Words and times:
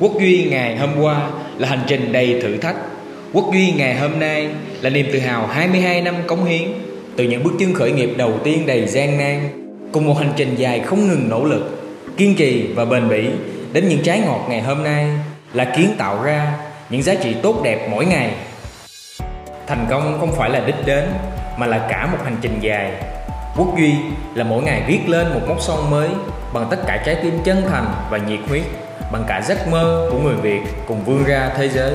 Quốc 0.00 0.12
Duy 0.20 0.46
ngày 0.50 0.76
hôm 0.76 0.90
qua 1.00 1.30
là 1.58 1.68
hành 1.68 1.82
trình 1.86 2.12
đầy 2.12 2.40
thử 2.42 2.56
thách. 2.56 2.76
Quốc 3.32 3.52
Duy 3.52 3.72
ngày 3.72 3.94
hôm 3.94 4.20
nay 4.20 4.48
là 4.80 4.90
niềm 4.90 5.06
tự 5.12 5.18
hào 5.18 5.46
22 5.46 6.02
năm 6.02 6.14
cống 6.26 6.44
hiến 6.44 6.68
từ 7.16 7.24
những 7.24 7.42
bước 7.42 7.50
chân 7.60 7.74
khởi 7.74 7.92
nghiệp 7.92 8.10
đầu 8.16 8.32
tiên 8.44 8.66
đầy 8.66 8.86
gian 8.86 9.18
nan 9.18 9.48
cùng 9.92 10.06
một 10.06 10.18
hành 10.18 10.32
trình 10.36 10.54
dài 10.56 10.80
không 10.80 11.08
ngừng 11.08 11.28
nỗ 11.28 11.44
lực, 11.44 11.80
kiên 12.16 12.34
trì 12.34 12.66
và 12.74 12.84
bền 12.84 13.08
bỉ 13.08 13.28
đến 13.72 13.88
những 13.88 14.02
trái 14.02 14.20
ngọt 14.26 14.46
ngày 14.48 14.60
hôm 14.62 14.84
nay 14.84 15.06
là 15.54 15.64
kiến 15.76 15.94
tạo 15.98 16.22
ra 16.22 16.52
những 16.90 17.02
giá 17.02 17.14
trị 17.14 17.34
tốt 17.42 17.60
đẹp 17.64 17.88
mỗi 17.90 18.06
ngày. 18.06 18.30
Thành 19.66 19.86
công 19.90 20.16
không 20.20 20.32
phải 20.36 20.50
là 20.50 20.60
đích 20.66 20.86
đến 20.86 21.04
mà 21.58 21.66
là 21.66 21.86
cả 21.90 22.08
một 22.12 22.18
hành 22.24 22.36
trình 22.40 22.58
dài. 22.60 22.92
Quốc 23.56 23.78
Duy 23.78 23.92
là 24.34 24.44
mỗi 24.44 24.62
ngày 24.62 24.82
viết 24.86 25.08
lên 25.08 25.26
một 25.34 25.40
mốc 25.48 25.60
son 25.60 25.90
mới 25.90 26.08
bằng 26.54 26.66
tất 26.70 26.78
cả 26.86 27.02
trái 27.06 27.16
tim 27.22 27.38
chân 27.44 27.62
thành 27.70 27.86
và 28.10 28.18
nhiệt 28.18 28.40
huyết 28.48 28.62
bằng 29.12 29.24
cả 29.28 29.42
giấc 29.48 29.68
mơ 29.68 30.08
của 30.10 30.18
người 30.18 30.36
Việt 30.36 30.60
cùng 30.86 31.04
vươn 31.04 31.24
ra 31.24 31.50
thế 31.56 31.68
giới. 31.68 31.92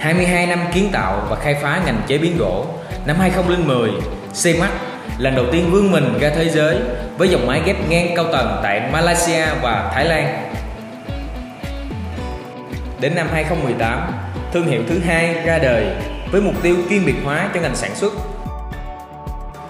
...22 0.00 0.48
năm 0.48 0.58
kiến 0.74 0.88
tạo 0.92 1.26
và 1.30 1.36
khai 1.36 1.54
phá 1.62 1.82
ngành 1.86 2.02
chế 2.06 2.18
biến 2.18 2.38
gỗ 2.38 2.66
Năm 3.06 3.16
2010, 3.20 3.90
CMAX 4.42 4.70
lần 5.18 5.36
đầu 5.36 5.44
tiên 5.52 5.70
vươn 5.70 5.90
mình 5.90 6.18
ra 6.20 6.30
thế 6.36 6.48
giới 6.48 6.78
với 7.18 7.28
dòng 7.28 7.46
máy 7.46 7.62
ghép 7.66 7.76
ngang 7.88 8.12
cao 8.16 8.24
tầng 8.32 8.60
tại 8.62 8.90
Malaysia 8.92 9.44
và 9.62 9.90
Thái 9.94 10.04
Lan. 10.04 10.50
Đến 13.00 13.14
năm 13.14 13.28
2018, 13.32 14.12
thương 14.52 14.66
hiệu 14.66 14.82
thứ 14.88 14.98
hai 14.98 15.34
ra 15.44 15.58
đời 15.58 15.86
với 16.32 16.40
mục 16.40 16.54
tiêu 16.62 16.76
chuyên 16.90 17.06
biệt 17.06 17.14
hóa 17.24 17.50
cho 17.54 17.60
ngành 17.60 17.76
sản 17.76 17.94
xuất 17.94 18.12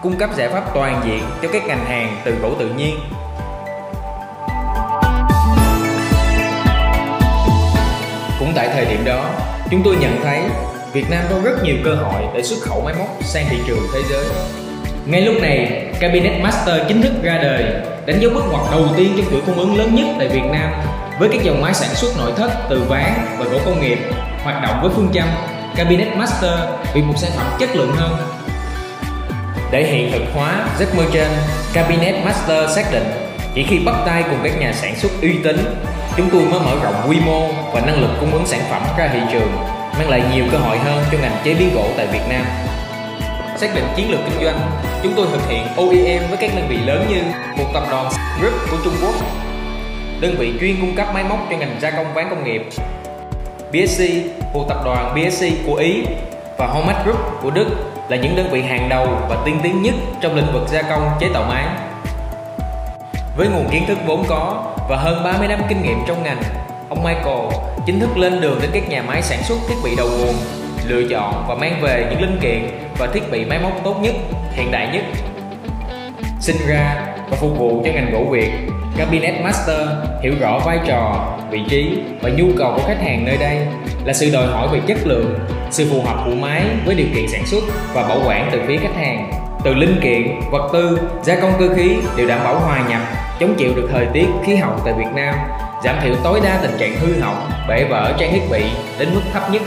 cung 0.05 0.17
cấp 0.17 0.31
giải 0.37 0.49
pháp 0.49 0.75
toàn 0.75 1.03
diện 1.07 1.23
cho 1.43 1.49
các 1.53 1.67
ngành 1.67 1.85
hàng 1.85 2.17
từ 2.25 2.35
gỗ 2.43 2.55
tự 2.59 2.69
nhiên. 2.69 2.99
Cũng 8.39 8.53
tại 8.55 8.69
thời 8.73 8.85
điểm 8.85 9.05
đó, 9.05 9.31
chúng 9.71 9.83
tôi 9.85 9.97
nhận 9.97 10.21
thấy 10.23 10.41
Việt 10.93 11.11
Nam 11.11 11.25
có 11.31 11.41
rất 11.45 11.63
nhiều 11.63 11.77
cơ 11.85 11.95
hội 11.95 12.23
để 12.35 12.43
xuất 12.43 12.57
khẩu 12.63 12.81
máy 12.85 12.95
móc 12.99 13.09
sang 13.23 13.47
thị 13.51 13.59
trường 13.67 13.79
thế 13.95 14.01
giới. 14.11 14.25
Ngay 15.07 15.21
lúc 15.21 15.35
này, 15.43 15.87
Cabinet 16.01 16.43
Master 16.43 16.81
chính 16.89 17.03
thức 17.03 17.13
ra 17.23 17.39
đời, 17.43 17.65
đánh 18.07 18.21
dấu 18.21 18.31
bước 18.35 18.45
ngoặt 18.51 18.71
đầu 18.71 18.89
tiên 18.97 19.15
trong 19.17 19.27
chuỗi 19.31 19.41
cung 19.47 19.59
ứng 19.59 19.79
lớn 19.79 19.95
nhất 19.95 20.07
tại 20.19 20.29
Việt 20.29 20.45
Nam 20.53 20.73
với 21.19 21.29
các 21.33 21.43
dòng 21.43 21.63
máy 21.63 21.75
sản 21.75 21.95
xuất 21.95 22.19
nội 22.19 22.33
thất 22.37 22.51
từ 22.71 22.83
ván 22.89 23.13
và 23.39 23.45
gỗ 23.45 23.59
công 23.65 23.81
nghiệp 23.81 23.99
hoạt 24.43 24.63
động 24.63 24.79
với 24.83 24.91
phương 24.95 25.11
châm 25.15 25.29
Cabinet 25.77 26.17
Master 26.17 26.59
vì 26.95 27.03
một 27.03 27.15
sản 27.17 27.31
phẩm 27.37 27.47
chất 27.59 27.77
lượng 27.77 27.93
hơn 27.93 28.44
để 29.75 29.85
hiện 29.85 30.13
thực 30.13 30.23
hóa 30.35 30.69
giấc 30.79 30.95
mơ 30.97 31.05
trên, 31.13 31.29
Cabinet 31.73 32.25
Master 32.25 32.71
xác 32.71 32.93
định 32.93 33.05
chỉ 33.55 33.63
khi 33.63 33.79
bắt 33.79 33.95
tay 34.07 34.23
cùng 34.31 34.39
các 34.45 34.61
nhà 34.61 34.73
sản 34.73 34.97
xuất 34.97 35.13
uy 35.23 35.33
tín, 35.45 35.57
chúng 36.17 36.31
tôi 36.33 36.43
mới 36.43 36.61
mở 36.61 36.77
rộng 36.83 36.95
quy 37.09 37.17
mô 37.27 37.49
và 37.73 37.81
năng 37.81 38.01
lực 38.01 38.11
cung 38.21 38.33
ứng 38.33 38.47
sản 38.47 38.61
phẩm 38.71 38.83
ra 38.99 39.11
thị 39.13 39.19
trường, 39.33 39.53
mang 39.99 40.09
lại 40.09 40.23
nhiều 40.35 40.45
cơ 40.53 40.59
hội 40.59 40.79
hơn 40.79 41.05
cho 41.13 41.19
ngành 41.19 41.37
chế 41.45 41.55
biến 41.55 41.71
gỗ 41.75 41.87
tại 41.97 42.07
Việt 42.07 42.23
Nam. 42.29 42.45
Xác 43.57 43.75
định 43.75 43.85
chiến 43.97 44.11
lược 44.11 44.21
kinh 44.31 44.45
doanh, 44.45 44.61
chúng 45.03 45.13
tôi 45.17 45.27
thực 45.33 45.49
hiện 45.49 45.67
OEM 45.77 46.23
với 46.29 46.37
các 46.41 46.51
đơn 46.57 46.67
vị 46.69 46.77
lớn 46.77 47.07
như 47.09 47.23
một 47.57 47.71
tập 47.75 47.85
đoàn 47.91 48.13
Group 48.41 48.55
của 48.71 48.77
Trung 48.85 48.95
Quốc, 49.03 49.15
đơn 50.21 50.35
vị 50.39 50.53
chuyên 50.61 50.81
cung 50.81 50.97
cấp 50.97 51.07
máy 51.15 51.25
móc 51.25 51.39
cho 51.51 51.57
ngành 51.57 51.77
gia 51.81 51.91
công 51.91 52.15
ván 52.15 52.31
công 52.31 52.45
nghiệp, 52.45 52.63
BSC, 53.73 54.05
một 54.53 54.67
tập 54.69 54.79
đoàn 54.85 55.15
BSC 55.15 55.47
của 55.67 55.75
Ý 55.75 56.03
và 56.59 56.67
Homat 56.67 57.05
Group 57.05 57.19
của 57.43 57.51
Đức 57.51 57.67
là 58.09 58.17
những 58.17 58.37
đơn 58.37 58.49
vị 58.51 58.63
hàng 58.63 58.89
đầu 58.89 59.07
và 59.29 59.37
tiên 59.45 59.61
tiến 59.63 59.83
nhất 59.83 59.95
trong 60.21 60.35
lĩnh 60.35 60.53
vực 60.53 60.69
gia 60.69 60.83
công 60.83 61.11
chế 61.21 61.29
tạo 61.35 61.45
máy. 61.49 61.65
Với 63.37 63.49
nguồn 63.49 63.69
kiến 63.71 63.85
thức 63.87 63.99
vốn 64.07 64.25
có 64.29 64.73
và 64.89 64.97
hơn 64.97 65.25
30 65.25 65.49
năm 65.49 65.61
kinh 65.69 65.83
nghiệm 65.83 65.99
trong 66.07 66.23
ngành, 66.23 66.43
ông 66.89 67.05
Michael 67.05 67.41
chính 67.87 68.01
thức 68.01 68.19
lên 68.19 68.41
đường 68.41 68.59
đến 68.63 68.71
các 68.75 68.89
nhà 68.89 69.03
máy 69.03 69.23
sản 69.23 69.43
xuất 69.43 69.57
thiết 69.69 69.75
bị 69.85 69.97
đầu 69.97 70.09
nguồn, 70.19 70.35
lựa 70.87 71.09
chọn 71.11 71.45
và 71.49 71.55
mang 71.55 71.81
về 71.83 72.07
những 72.11 72.21
linh 72.21 72.39
kiện 72.41 72.69
và 72.99 73.07
thiết 73.07 73.31
bị 73.31 73.45
máy 73.45 73.59
móc 73.59 73.73
tốt 73.85 73.97
nhất, 74.01 74.15
hiện 74.53 74.71
đại 74.71 74.89
nhất. 74.93 75.05
Sinh 76.41 76.57
ra 76.69 77.07
và 77.31 77.37
phục 77.37 77.59
vụ 77.59 77.83
cho 77.85 77.93
ngành 77.93 78.13
gỗ 78.13 78.25
Việt, 78.31 78.51
Cabinet 78.97 79.43
Master 79.43 79.89
hiểu 80.23 80.33
rõ 80.41 80.59
vai 80.59 80.79
trò, 80.87 81.27
vị 81.51 81.61
trí 81.69 81.99
và 82.23 82.31
nhu 82.37 82.47
cầu 82.59 82.73
của 82.77 82.83
khách 82.87 83.03
hàng 83.03 83.25
nơi 83.25 83.37
đây 83.37 83.59
là 84.05 84.13
sự 84.13 84.31
đòi 84.33 84.47
hỏi 84.47 84.69
về 84.73 84.81
chất 84.87 84.99
lượng, 85.05 85.39
sự 85.75 85.87
phù 85.91 86.03
hợp 86.03 86.23
của 86.25 86.35
máy 86.35 86.63
với 86.87 86.95
điều 86.95 87.07
kiện 87.15 87.29
sản 87.29 87.47
xuất 87.47 87.65
và 87.95 88.03
bảo 88.03 88.23
quản 88.27 88.51
từ 88.53 88.61
phía 88.69 88.77
khách 88.77 88.97
hàng. 88.97 89.33
Từ 89.65 89.75
linh 89.75 90.01
kiện, 90.03 90.41
vật 90.51 90.71
tư, 90.73 91.01
gia 91.23 91.41
công 91.41 91.53
cơ 91.59 91.75
khí 91.77 91.97
đều 92.17 92.27
đảm 92.29 92.41
bảo 92.45 92.59
hòa 92.59 92.89
nhập, 92.89 93.01
chống 93.41 93.55
chịu 93.59 93.75
được 93.77 93.89
thời 93.93 94.07
tiết, 94.13 94.27
khí 94.47 94.57
hậu 94.57 94.73
tại 94.85 94.95
Việt 94.99 95.11
Nam, 95.15 95.35
giảm 95.85 95.97
thiểu 96.03 96.15
tối 96.25 96.41
đa 96.45 96.59
tình 96.63 96.77
trạng 96.79 96.97
hư 96.97 97.21
hỏng, 97.21 97.51
bể 97.69 97.85
vỡ 97.85 98.13
trang 98.19 98.33
thiết 98.33 98.41
bị 98.51 98.65
đến 98.99 99.09
mức 99.15 99.21
thấp 99.33 99.43
nhất. 99.53 99.63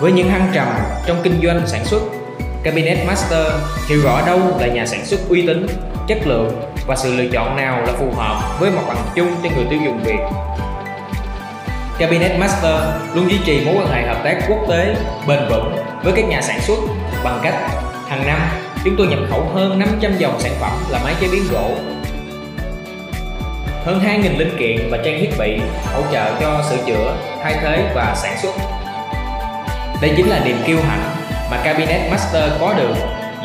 Với 0.00 0.12
những 0.12 0.28
hăng 0.28 0.50
trầm 0.52 0.66
trong 1.06 1.16
kinh 1.22 1.40
doanh 1.42 1.66
sản 1.66 1.84
xuất, 1.84 2.02
Cabinet 2.62 2.98
Master 3.06 3.46
hiểu 3.88 4.00
rõ 4.02 4.26
đâu 4.26 4.40
là 4.60 4.66
nhà 4.66 4.86
sản 4.86 5.04
xuất 5.04 5.20
uy 5.28 5.46
tín, 5.46 5.66
chất 6.08 6.18
lượng 6.26 6.60
và 6.86 6.96
sự 6.96 7.16
lựa 7.16 7.26
chọn 7.32 7.56
nào 7.56 7.82
là 7.82 7.92
phù 7.92 8.10
hợp 8.16 8.60
với 8.60 8.70
mặt 8.70 8.82
bằng 8.88 9.04
chung 9.14 9.30
cho 9.42 9.50
người 9.56 9.66
tiêu 9.70 9.78
dùng 9.84 10.02
Việt. 10.04 10.18
Cabinet 11.98 12.38
Master 12.38 12.74
luôn 13.14 13.30
duy 13.30 13.38
trì 13.44 13.64
mối 13.64 13.74
quan 13.78 13.92
hệ 13.92 14.02
hợp 14.02 14.20
tác 14.24 14.38
quốc 14.48 14.58
tế 14.68 14.96
bền 15.26 15.48
vững 15.48 15.76
với 16.02 16.12
các 16.16 16.24
nhà 16.28 16.42
sản 16.42 16.60
xuất 16.60 16.78
bằng 17.24 17.40
cách 17.42 17.54
hàng 18.08 18.26
năm 18.26 18.40
chúng 18.84 18.94
tôi 18.98 19.06
nhập 19.06 19.18
khẩu 19.30 19.44
hơn 19.54 19.78
500 19.78 20.18
dòng 20.18 20.40
sản 20.40 20.52
phẩm 20.60 20.72
là 20.90 21.00
máy 21.04 21.14
chế 21.20 21.28
biến 21.32 21.42
gỗ 21.52 21.70
hơn 23.84 24.00
2.000 24.04 24.38
linh 24.38 24.58
kiện 24.58 24.90
và 24.90 24.98
trang 25.04 25.18
thiết 25.20 25.30
bị 25.38 25.60
hỗ 25.94 26.02
trợ 26.12 26.40
cho 26.40 26.62
sửa 26.70 26.84
chữa, 26.86 27.16
thay 27.42 27.56
thế 27.62 27.92
và 27.94 28.14
sản 28.16 28.36
xuất. 28.42 28.54
Đây 30.02 30.12
chính 30.16 30.28
là 30.28 30.40
niềm 30.44 30.56
kiêu 30.66 30.78
hãnh 30.88 31.16
mà 31.50 31.56
Cabinet 31.64 32.10
Master 32.10 32.52
có 32.60 32.74
được 32.76 32.94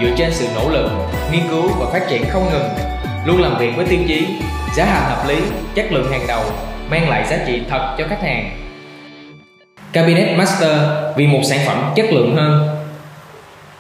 dựa 0.01 0.09
trên 0.17 0.33
sự 0.33 0.47
nỗ 0.55 0.69
lực, 0.69 0.91
nghiên 1.31 1.47
cứu 1.49 1.69
và 1.79 1.91
phát 1.91 2.07
triển 2.09 2.29
không 2.29 2.49
ngừng, 2.51 2.69
luôn 3.25 3.41
làm 3.41 3.57
việc 3.57 3.71
với 3.75 3.85
tiêu 3.85 3.99
chí 4.07 4.27
giá 4.75 4.85
hàng 4.85 5.09
hợp 5.09 5.27
lý, 5.27 5.35
chất 5.75 5.91
lượng 5.91 6.11
hàng 6.11 6.27
đầu, 6.27 6.43
mang 6.91 7.09
lại 7.09 7.25
giá 7.29 7.37
trị 7.47 7.61
thật 7.69 7.95
cho 7.97 8.07
khách 8.07 8.21
hàng. 8.21 8.51
Cabinet 9.93 10.37
Master 10.37 10.77
vì 11.15 11.27
một 11.27 11.41
sản 11.43 11.59
phẩm 11.65 11.91
chất 11.95 12.05
lượng 12.11 12.35
hơn 12.35 12.78